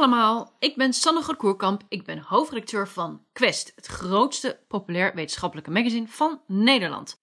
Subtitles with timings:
[0.00, 1.82] allemaal, ik ben Sanne Grootkoerkamp.
[1.88, 7.22] Ik ben hoofdredacteur van Quest, het grootste populair wetenschappelijke magazine van Nederland.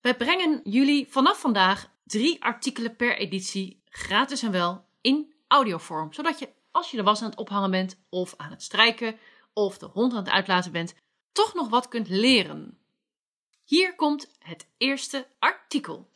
[0.00, 6.12] Wij brengen jullie vanaf vandaag drie artikelen per editie, gratis en wel, in audiovorm.
[6.12, 9.18] Zodat je, als je de was aan het ophangen bent, of aan het strijken,
[9.52, 10.94] of de hond aan het uitlaten bent,
[11.32, 12.78] toch nog wat kunt leren.
[13.64, 16.10] Hier komt het eerste artikel.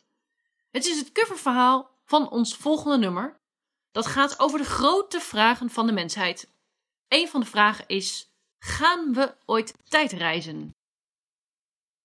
[0.71, 3.41] Het is het coververhaal van ons volgende nummer.
[3.93, 6.51] Dat gaat over de grote vragen van de mensheid.
[7.07, 8.29] Een van de vragen is:
[8.59, 10.75] gaan we ooit tijdreizen?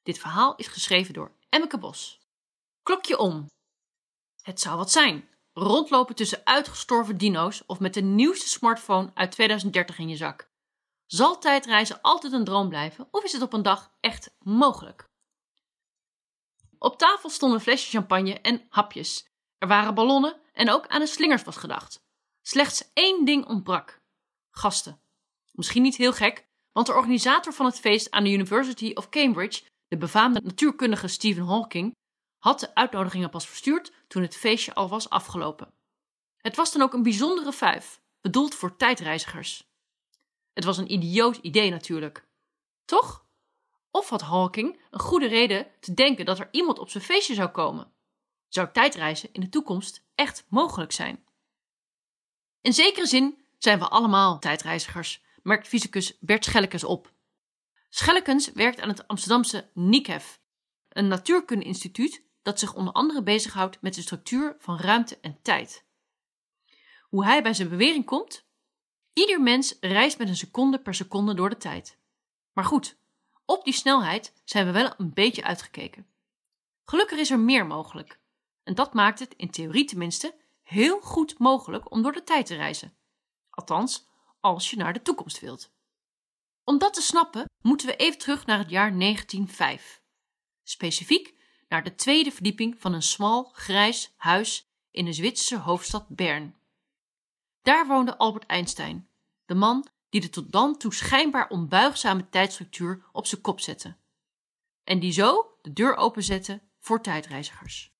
[0.02, 2.20] Dit verhaal is geschreven door Emmeke Bos.
[2.82, 3.46] Klokje om.
[4.42, 5.28] Het zou wat zijn.
[5.52, 10.50] Rondlopen tussen uitgestorven dino's of met de nieuwste smartphone uit 2030 in je zak.
[11.06, 15.04] Zal tijdreizen altijd een droom blijven of is het op een dag echt mogelijk?
[16.78, 19.27] Op tafel stonden flesjes champagne en hapjes.
[19.58, 22.00] Er waren ballonnen en ook aan de slingers was gedacht.
[22.42, 24.00] Slechts één ding ontbrak:
[24.50, 25.00] gasten.
[25.52, 29.64] Misschien niet heel gek, want de organisator van het feest aan de University of Cambridge,
[29.88, 31.96] de befaamde natuurkundige Stephen Hawking,
[32.38, 35.72] had de uitnodigingen pas verstuurd toen het feestje al was afgelopen.
[36.36, 39.66] Het was dan ook een bijzondere vijf, bedoeld voor tijdreizigers.
[40.52, 42.26] Het was een idioot idee natuurlijk.
[42.84, 43.26] Toch?
[43.90, 47.48] Of had Hawking een goede reden te denken dat er iemand op zijn feestje zou
[47.48, 47.92] komen?
[48.48, 51.24] Zou tijdreizen in de toekomst echt mogelijk zijn?
[52.60, 57.12] In zekere zin zijn we allemaal tijdreizigers, merkt fysicus Bert Schellekens op.
[57.88, 60.40] Schellekens werkt aan het Amsterdamse NICEF,
[60.88, 65.84] een natuurkunde-instituut dat zich onder andere bezighoudt met de structuur van ruimte en tijd.
[67.02, 68.46] Hoe hij bij zijn bewering komt?
[69.12, 71.98] Ieder mens reist met een seconde per seconde door de tijd.
[72.52, 72.96] Maar goed,
[73.44, 76.06] op die snelheid zijn we wel een beetje uitgekeken.
[76.84, 78.18] Gelukkig is er meer mogelijk.
[78.68, 82.54] En dat maakt het, in theorie tenminste, heel goed mogelijk om door de tijd te
[82.54, 82.96] reizen.
[83.50, 84.06] Althans,
[84.40, 85.72] als je naar de toekomst wilt.
[86.64, 90.02] Om dat te snappen, moeten we even terug naar het jaar 1905.
[90.62, 91.34] Specifiek
[91.68, 96.56] naar de tweede verdieping van een smal, grijs huis in de Zwitserse hoofdstad Bern.
[97.62, 99.08] Daar woonde Albert Einstein,
[99.44, 103.96] de man die de tot dan toe schijnbaar onbuigzame tijdstructuur op zijn kop zette.
[104.84, 107.96] En die zo de deur openzette voor tijdreizigers.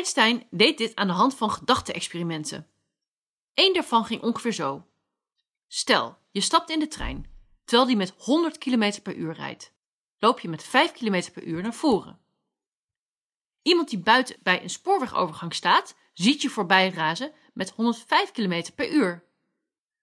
[0.00, 2.70] Einstein deed dit aan de hand van gedachte-experimenten.
[3.54, 4.86] Eén daarvan ging ongeveer zo.
[5.66, 7.30] Stel, je stapt in de trein,
[7.64, 9.72] terwijl die met 100 km per uur rijdt.
[10.18, 12.20] Loop je met 5 km per uur naar voren.
[13.62, 18.90] Iemand die buiten bij een spoorwegovergang staat, ziet je voorbij razen met 105 km per
[18.92, 19.24] uur.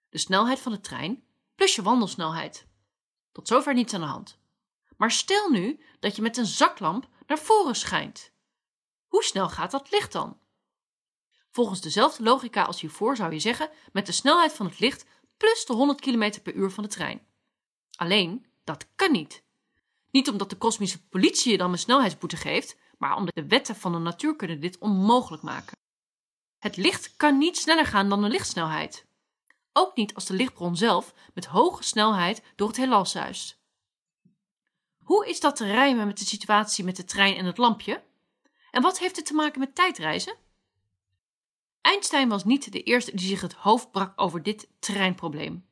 [0.10, 1.24] De snelheid van de trein
[1.56, 2.68] plus je wandelsnelheid.
[3.32, 4.40] Tot zover niets aan de hand.
[4.98, 8.36] Maar stel nu dat je met een zaklamp naar voren schijnt.
[9.18, 10.40] Hoe snel gaat dat licht dan?
[11.52, 15.06] Volgens dezelfde logica als hiervoor zou je zeggen met de snelheid van het licht
[15.38, 17.28] plus de 100 km per uur van de trein.
[17.96, 19.44] Alleen, dat kan niet.
[20.12, 23.92] Niet omdat de kosmische politie je dan een snelheidsboete geeft, maar omdat de wetten van
[23.92, 25.78] de natuurkunde dit onmogelijk maken.
[26.58, 29.06] Het licht kan niet sneller gaan dan de lichtsnelheid.
[29.74, 33.60] Ook niet als de lichtbron zelf met hoge snelheid door het heelal zuist.
[35.04, 38.06] Hoe is dat te rijmen met de situatie met de trein en het lampje?
[38.78, 40.36] En wat heeft het te maken met tijdreizen?
[41.82, 45.68] Einstein was niet de eerste die zich het hoofd brak over dit treinprobleem.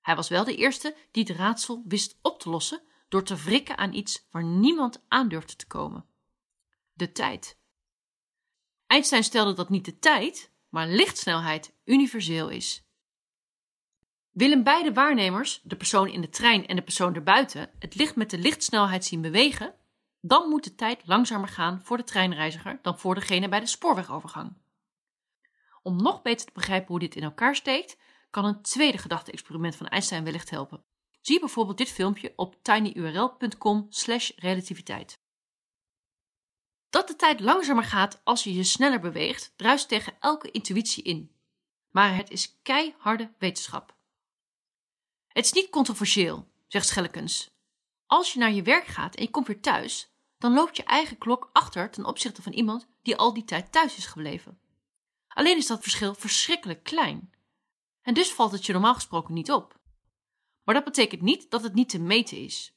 [0.00, 3.78] Hij was wel de eerste die het raadsel wist op te lossen door te wrikken
[3.78, 6.06] aan iets waar niemand aan durfde te komen:
[6.92, 7.58] de tijd.
[8.86, 12.84] Einstein stelde dat niet de tijd, maar lichtsnelheid universeel is.
[14.30, 18.30] Willen beide waarnemers, de persoon in de trein en de persoon erbuiten, het licht met
[18.30, 19.74] de lichtsnelheid zien bewegen,
[20.24, 24.56] dan moet de tijd langzamer gaan voor de treinreiziger dan voor degene bij de spoorwegovergang.
[25.82, 27.96] Om nog beter te begrijpen hoe dit in elkaar steekt,
[28.30, 30.84] kan een tweede gedachte-experiment van Einstein wellicht helpen.
[31.20, 35.20] Zie bijvoorbeeld dit filmpje op tinyurl.com/relativiteit.
[36.90, 41.36] Dat de tijd langzamer gaat als je je sneller beweegt, druist tegen elke intuïtie in.
[41.90, 43.96] Maar het is keiharde wetenschap.
[45.28, 47.50] Het is niet controversieel, zegt Schellekens.
[48.06, 50.11] Als je naar je werk gaat en je komt weer thuis,
[50.42, 53.96] dan loopt je eigen klok achter ten opzichte van iemand die al die tijd thuis
[53.96, 54.58] is gebleven.
[55.28, 57.32] Alleen is dat verschil verschrikkelijk klein.
[58.02, 59.80] En dus valt het je normaal gesproken niet op.
[60.64, 62.74] Maar dat betekent niet dat het niet te meten is.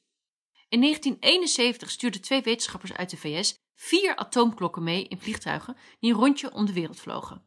[0.68, 6.18] In 1971 stuurden twee wetenschappers uit de VS vier atoomklokken mee in vliegtuigen die een
[6.18, 7.46] rondje om de wereld vlogen.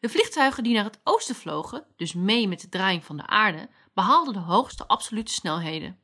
[0.00, 3.70] De vliegtuigen die naar het oosten vlogen, dus mee met de draaiing van de aarde,
[3.94, 6.00] behaalden de hoogste absolute snelheden.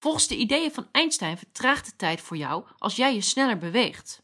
[0.00, 4.22] Volgens de ideeën van Einstein vertraagt de tijd voor jou als jij je sneller beweegt.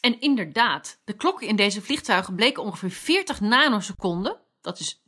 [0.00, 5.04] En inderdaad, de klokken in deze vliegtuigen bleken ongeveer 40 nanoseconden, dat is 0,0000004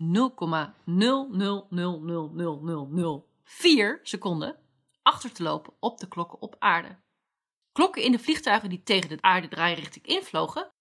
[4.02, 4.58] seconden,
[5.02, 7.00] achter te lopen op de klokken op aarde.
[7.72, 10.72] Klokken in de vliegtuigen die tegen de aarde draairichting invlogen,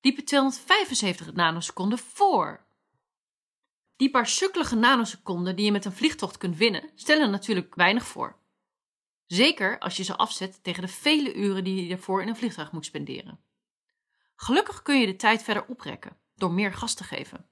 [0.00, 2.66] liepen 275 nanoseconden voor.
[3.98, 8.38] Die paar sukkelige nanoseconden die je met een vliegtocht kunt winnen, stellen natuurlijk weinig voor.
[9.26, 12.72] Zeker als je ze afzet tegen de vele uren die je ervoor in een vliegtuig
[12.72, 13.40] moet spenderen.
[14.36, 17.48] Gelukkig kun je de tijd verder oprekken door meer gas te geven.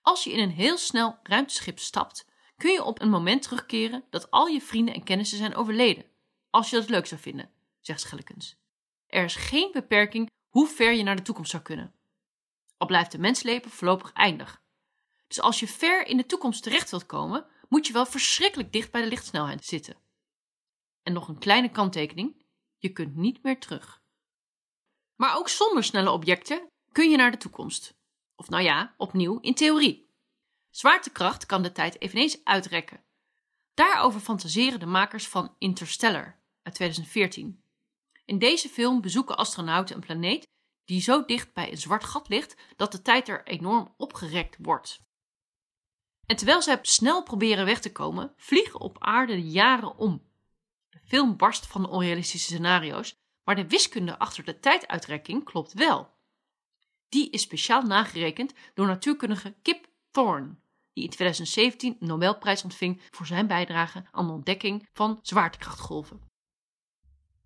[0.00, 2.26] Als je in een heel snel ruimteschip stapt,
[2.56, 6.04] kun je op een moment terugkeren dat al je vrienden en kennissen zijn overleden,
[6.50, 7.50] als je dat leuk zou vinden,
[7.80, 8.56] zegt Schellekens.
[9.06, 11.94] Er is geen beperking hoe ver je naar de toekomst zou kunnen.
[12.76, 14.59] Al blijft de mensleven voorlopig eindig.
[15.30, 18.90] Dus als je ver in de toekomst terecht wilt komen, moet je wel verschrikkelijk dicht
[18.90, 19.96] bij de lichtsnelheid zitten.
[21.02, 22.44] En nog een kleine kanttekening:
[22.78, 24.02] je kunt niet meer terug.
[25.16, 27.94] Maar ook zonder snelle objecten kun je naar de toekomst.
[28.36, 30.10] Of nou ja, opnieuw in theorie.
[30.70, 33.04] Zwaartekracht kan de tijd eveneens uitrekken.
[33.74, 37.62] Daarover fantaseren de makers van Interstellar uit 2014.
[38.24, 40.46] In deze film bezoeken astronauten een planeet
[40.84, 45.08] die zo dicht bij een zwart gat ligt dat de tijd er enorm opgerekt wordt.
[46.30, 50.22] En terwijl zij snel proberen weg te komen, vliegen op aarde de jaren om.
[50.88, 56.14] De film barst van onrealistische scenario's, maar de wiskunde achter de tijduitrekking klopt wel.
[57.08, 60.56] Die is speciaal nagerekend door natuurkundige Kip Thorne,
[60.92, 66.20] die in 2017 een Nobelprijs ontving voor zijn bijdrage aan de ontdekking van zwaartekrachtgolven.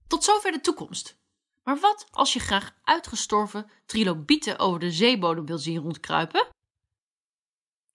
[0.06, 1.18] Tot zover de toekomst.
[1.62, 6.53] Maar wat als je graag uitgestorven trilobieten over de zeebodem wil zien rondkruipen?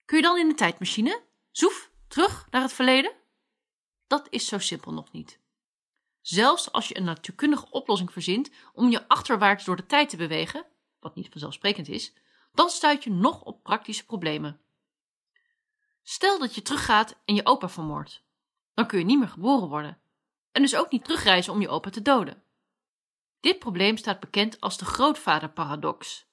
[0.09, 1.23] Kun je dan in de tijdmachine?
[1.51, 3.11] Zoef, terug naar het verleden?
[4.07, 5.39] Dat is zo simpel nog niet.
[6.21, 10.65] Zelfs als je een natuurkundige oplossing verzint om je achterwaarts door de tijd te bewegen,
[10.99, 12.13] wat niet vanzelfsprekend is,
[12.53, 14.61] dan stuit je nog op praktische problemen.
[16.03, 18.23] Stel dat je teruggaat en je opa vermoordt.
[18.73, 20.01] Dan kun je niet meer geboren worden.
[20.51, 22.43] En dus ook niet terugreizen om je opa te doden.
[23.39, 26.27] Dit probleem staat bekend als de grootvaderparadox.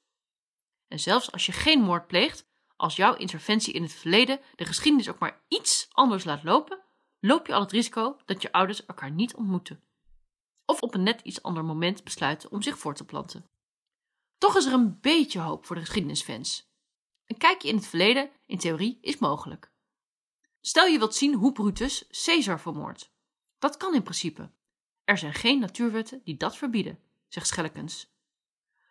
[0.88, 2.46] En zelfs als je geen moord pleegt,
[2.76, 6.82] als jouw interventie in het verleden de geschiedenis ook maar iets anders laat lopen,
[7.20, 9.84] loop je al het risico dat je ouders elkaar niet ontmoeten.
[10.64, 13.48] Of op een net iets ander moment besluiten om zich voor te planten.
[14.38, 16.70] Toch is er een beetje hoop voor de geschiedenisfans.
[17.26, 19.72] Een kijkje in het verleden, in theorie, is mogelijk.
[20.60, 23.14] Stel je wilt zien hoe Brutus Caesar vermoordt.
[23.58, 24.50] Dat kan in principe.
[25.04, 26.98] Er zijn geen natuurwetten die dat verbieden,
[27.28, 28.14] zegt Schellekens.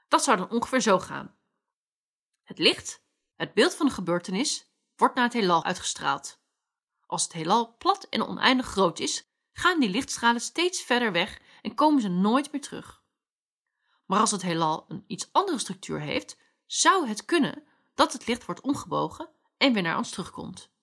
[0.08, 1.36] Dat zou dan ongeveer zo gaan.
[2.44, 3.05] Het licht,
[3.36, 6.40] het beeld van de gebeurtenis, wordt naar het heelal uitgestraald.
[7.06, 11.76] Als het heelal plat en oneindig groot is, gaan die lichtstralen steeds verder weg en
[11.76, 13.04] komen ze nooit meer terug.
[14.06, 18.46] Maar als het heelal een iets andere structuur heeft, zou het kunnen dat het licht
[18.46, 20.74] wordt omgebogen en weer naar ons terugkomt.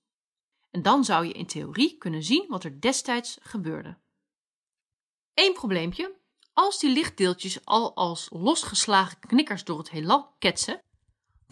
[0.70, 3.98] En dan zou je in theorie kunnen zien wat er destijds gebeurde.
[5.34, 6.20] Eén probleempje.
[6.52, 10.82] Als die lichtdeeltjes al als losgeslagen knikkers door het heelal ketsen,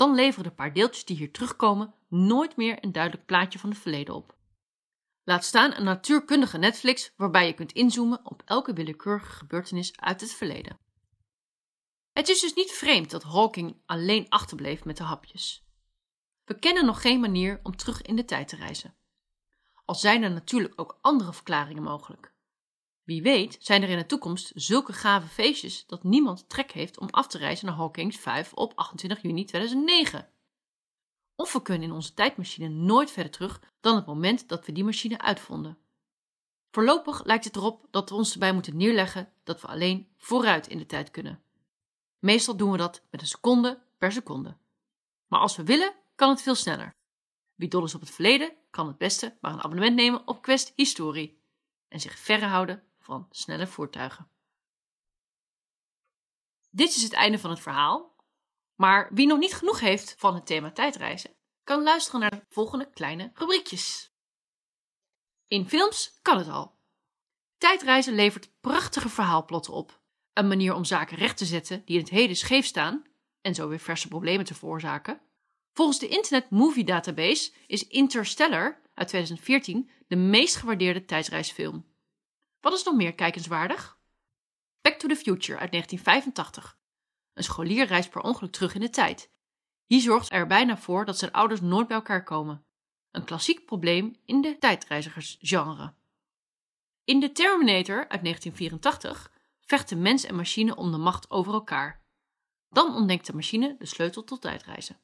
[0.00, 3.78] dan leveren de paar deeltjes die hier terugkomen nooit meer een duidelijk plaatje van het
[3.78, 4.36] verleden op.
[5.24, 10.32] Laat staan een natuurkundige Netflix waarbij je kunt inzoomen op elke willekeurige gebeurtenis uit het
[10.32, 10.78] verleden.
[12.12, 15.64] Het is dus niet vreemd dat Hawking alleen achterbleef met de hapjes.
[16.44, 18.94] We kennen nog geen manier om terug in de tijd te reizen.
[19.84, 22.29] Al zijn er natuurlijk ook andere verklaringen mogelijk.
[23.04, 27.08] Wie weet zijn er in de toekomst zulke gave feestjes dat niemand trek heeft om
[27.10, 30.28] af te reizen naar Hawkins 5 op 28 juni 2009.
[31.34, 34.84] Of we kunnen in onze tijdmachine nooit verder terug dan het moment dat we die
[34.84, 35.78] machine uitvonden.
[36.70, 40.78] Voorlopig lijkt het erop dat we ons erbij moeten neerleggen dat we alleen vooruit in
[40.78, 41.42] de tijd kunnen.
[42.18, 44.56] Meestal doen we dat met een seconde per seconde.
[45.26, 46.94] Maar als we willen, kan het veel sneller.
[47.54, 50.72] Wie dol is op het verleden, kan het beste maar een abonnement nemen op Quest
[50.76, 51.42] Historie
[51.88, 54.30] en zich verre houden van snelle voertuigen.
[56.70, 58.16] Dit is het einde van het verhaal,
[58.74, 62.90] maar wie nog niet genoeg heeft van het thema tijdreizen, kan luisteren naar de volgende
[62.90, 64.12] kleine rubriekjes.
[65.46, 66.78] In films kan het al.
[67.58, 70.00] Tijdreizen levert prachtige verhaalplotten op.
[70.32, 73.02] Een manier om zaken recht te zetten die in het heden scheef staan
[73.40, 75.20] en zo weer verse problemen te veroorzaken.
[75.72, 81.89] Volgens de Internet Movie Database is Interstellar uit 2014 de meest gewaardeerde tijdsreisfilm.
[82.60, 83.98] Wat is nog meer kijkenswaardig?
[84.80, 86.78] Back to the Future uit 1985.
[87.32, 89.30] Een scholier reist per ongeluk terug in de tijd.
[89.86, 92.64] Hier zorgt er bijna voor dat zijn ouders nooit bij elkaar komen.
[93.10, 95.94] Een klassiek probleem in de tijdreizigersgenre.
[97.04, 102.04] In The Terminator uit 1984 vechten mens en machine om de macht over elkaar.
[102.68, 105.00] Dan ontdekt de machine de sleutel tot tijdreizen.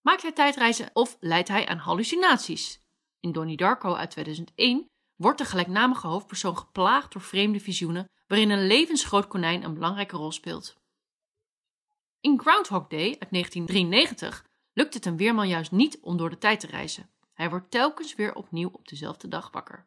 [0.00, 2.82] Maakt hij tijdreizen of leidt hij aan hallucinaties?
[3.20, 8.66] In Donnie Darko uit 2001 wordt de gelijknamige hoofdpersoon geplaagd door vreemde visioenen waarin een
[8.66, 10.76] levensgroot konijn een belangrijke rol speelt.
[12.20, 16.60] In Groundhog Day uit 1993 lukt het een weerman juist niet om door de tijd
[16.60, 17.10] te reizen.
[17.34, 19.86] Hij wordt telkens weer opnieuw op dezelfde dag wakker.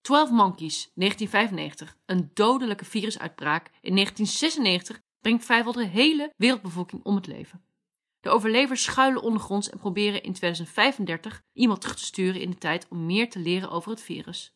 [0.00, 1.96] 12 Monkeys, 1995.
[2.06, 7.64] Een dodelijke virusuitbraak in 1996 brengt vrijwel de hele wereldbevolking om het leven.
[8.20, 12.86] De overlevers schuilen ondergronds en proberen in 2035 iemand terug te sturen in de tijd
[12.88, 14.54] om meer te leren over het virus.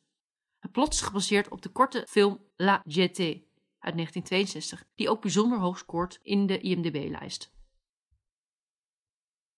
[0.58, 5.58] Het plot is gebaseerd op de korte film La Jetée uit 1962, die ook bijzonder
[5.58, 7.52] hoog scoort in de IMDb-lijst.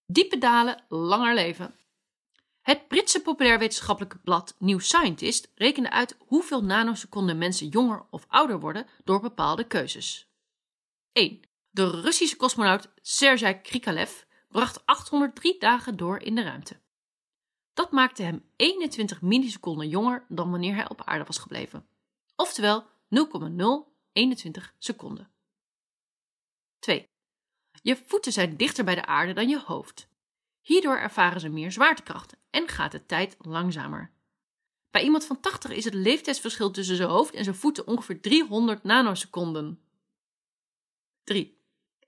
[0.07, 1.75] Diepe dalen, langer leven.
[2.61, 8.87] Het Britse populairwetenschappelijke blad New Scientist rekende uit hoeveel nanoseconden mensen jonger of ouder worden
[9.05, 10.29] door bepaalde keuzes.
[11.13, 11.41] 1.
[11.77, 16.81] De Russische cosmonaut Sergei Krikalev bracht 803 dagen door in de ruimte.
[17.75, 21.87] Dat maakte hem 21 milliseconden jonger dan wanneer hij op aarde was gebleven.
[22.37, 25.31] Oftewel 0,021 seconden.
[26.79, 27.09] 2.
[27.83, 30.09] Je voeten zijn dichter bij de aarde dan je hoofd.
[30.61, 34.13] Hierdoor ervaren ze meer zwaartekracht en gaat de tijd langzamer.
[34.91, 38.83] Bij iemand van 80 is het leeftijdsverschil tussen zijn hoofd en zijn voeten ongeveer 300
[38.83, 39.81] nanoseconden.
[41.25, 41.56] 3.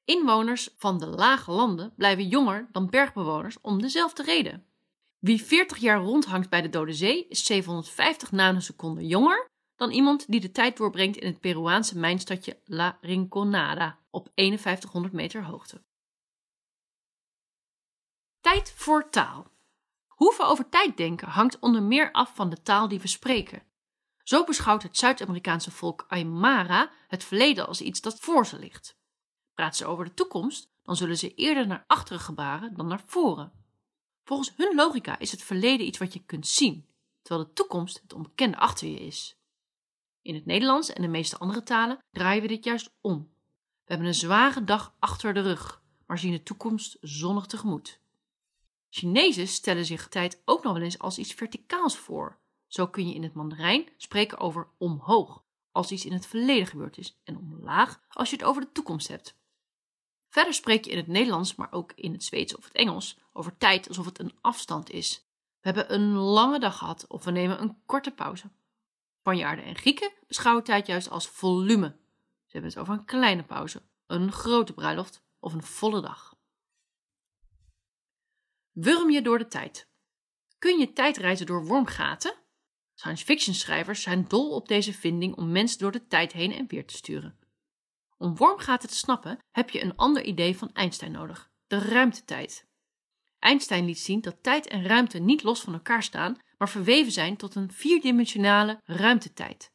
[0.09, 4.67] Inwoners van de lage landen blijven jonger dan bergbewoners om dezelfde reden.
[5.19, 10.41] Wie 40 jaar rondhangt bij de Dode Zee is 750 nanoseconden jonger dan iemand die
[10.41, 15.83] de tijd doorbrengt in het Peruaanse mijnstadje La Rinconada op 5100 meter hoogte.
[18.41, 19.51] Tijd voor taal.
[20.07, 23.63] Hoe we over tijd denken hangt onder meer af van de taal die we spreken.
[24.23, 28.98] Zo beschouwt het Zuid-Amerikaanse volk Aymara het verleden als iets dat voor ze ligt.
[29.59, 33.53] Praten ze over de toekomst, dan zullen ze eerder naar achteren gebaren dan naar voren.
[34.25, 36.87] Volgens hun logica is het verleden iets wat je kunt zien,
[37.23, 39.37] terwijl de toekomst het onbekende achter je is.
[40.23, 43.31] In het Nederlands en de meeste andere talen draaien we dit juist om.
[43.85, 48.01] We hebben een zware dag achter de rug, maar zien de toekomst zonnig tegemoet.
[48.89, 52.39] Chinezen stellen zich tijd ook nog wel eens als iets verticaals voor.
[52.67, 56.99] Zo kun je in het Mandarijn spreken over omhoog, als iets in het verleden gebeurd
[56.99, 59.37] is, en omlaag als je het over de toekomst hebt.
[60.29, 63.57] Verder spreek je in het Nederlands, maar ook in het Zweeds of het Engels, over
[63.57, 65.27] tijd alsof het een afstand is.
[65.61, 68.51] We hebben een lange dag gehad of we nemen een korte pauze.
[69.19, 71.97] Spanjaarden en Grieken beschouwen tijd juist als volume.
[72.47, 76.37] Ze hebben het over een kleine pauze, een grote bruiloft of een volle dag.
[78.73, 79.89] Wurm je door de tijd.
[80.59, 82.35] Kun je tijdreizen door wormgaten?
[82.95, 86.67] Science fiction schrijvers zijn dol op deze vinding om mensen door de tijd heen en
[86.69, 87.38] weer te sturen.
[88.19, 92.67] Om wormgaten te snappen heb je een ander idee van Einstein nodig, de ruimtetijd.
[93.39, 97.37] Einstein liet zien dat tijd en ruimte niet los van elkaar staan, maar verweven zijn
[97.37, 99.73] tot een vierdimensionale ruimtetijd.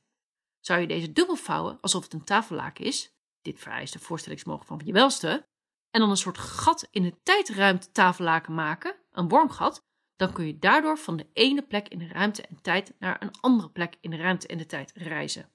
[0.59, 4.81] Zou je deze dubbel vouwen alsof het een tafellaken is, dit vereist de voorstellingsmogen van
[4.85, 5.47] je welste,
[5.89, 9.81] en dan een soort gat in de tijdruimte tafellaken maken, een wormgat,
[10.15, 13.39] dan kun je daardoor van de ene plek in de ruimte en tijd naar een
[13.41, 15.51] andere plek in de ruimte en de tijd reizen.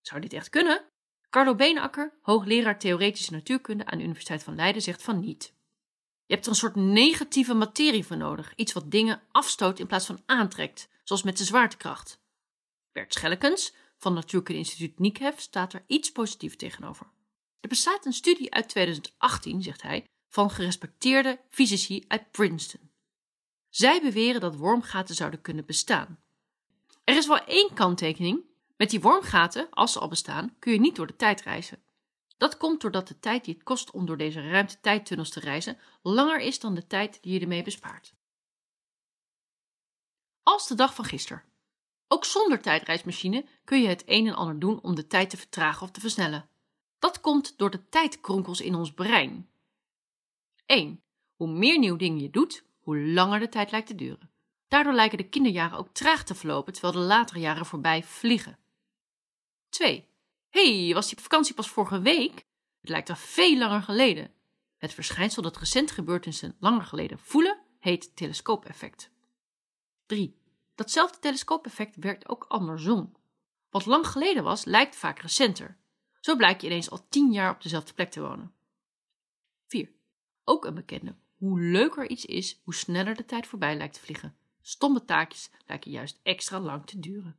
[0.00, 0.89] Zou dit echt kunnen?
[1.30, 5.52] Carlo Beenakker, hoogleraar theoretische natuurkunde aan de Universiteit van Leiden, zegt van niet.
[6.26, 10.06] Je hebt er een soort negatieve materie voor nodig, iets wat dingen afstoot in plaats
[10.06, 12.20] van aantrekt, zoals met de zwaartekracht.
[12.92, 17.06] Bert Schellekens van Natuurkunde Instituut Niekhef staat er iets positiefs tegenover.
[17.60, 22.90] Er bestaat een studie uit 2018, zegt hij, van gerespecteerde fysici uit Princeton.
[23.68, 26.20] Zij beweren dat wormgaten zouden kunnen bestaan.
[27.04, 28.49] Er is wel één kanttekening
[28.80, 31.82] met die wormgaten, als ze al bestaan, kun je niet door de tijd reizen.
[32.36, 36.40] Dat komt doordat de tijd die het kost om door deze ruimte-tijdtunnels te reizen langer
[36.40, 38.14] is dan de tijd die je ermee bespaart.
[40.42, 41.42] Als de dag van gisteren.
[42.08, 45.82] Ook zonder tijdreismachine kun je het een en ander doen om de tijd te vertragen
[45.82, 46.48] of te versnellen.
[46.98, 49.50] Dat komt door de tijdkronkels in ons brein.
[50.66, 51.02] 1.
[51.34, 54.30] Hoe meer nieuw ding je doet, hoe langer de tijd lijkt te duren.
[54.68, 58.59] Daardoor lijken de kinderjaren ook traag te verlopen, terwijl de latere jaren voorbij vliegen.
[59.70, 60.08] 2.
[60.48, 62.46] hey, was die vakantie pas vorige week?
[62.80, 64.32] Het lijkt al veel langer geleden.
[64.76, 69.10] Het verschijnsel dat recente gebeurtenissen langer geleden voelen, heet telescoopeffect.
[70.06, 70.38] 3.
[70.74, 73.16] Datzelfde telescoopeffect werkt ook andersom.
[73.70, 75.78] Wat lang geleden was, lijkt vaak recenter.
[76.20, 78.54] Zo blijkt je ineens al 10 jaar op dezelfde plek te wonen.
[79.66, 79.92] 4.
[80.44, 81.14] Ook een bekende.
[81.36, 84.36] Hoe leuker iets is, hoe sneller de tijd voorbij lijkt te vliegen.
[84.60, 87.36] Stomme taakjes lijken juist extra lang te duren.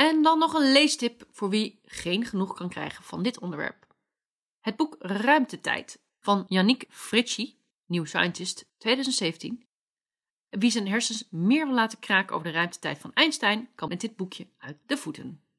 [0.00, 3.86] En dan nog een leestip voor wie geen genoeg kan krijgen van dit onderwerp.
[4.60, 9.66] Het boek Ruimtetijd van Yannick Fritschi, New Scientist 2017.
[10.48, 14.16] Wie zijn hersens meer wil laten kraken over de ruimtetijd van Einstein, kan met dit
[14.16, 15.42] boekje uit de voeten.